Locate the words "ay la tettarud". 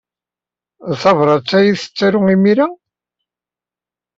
1.57-2.27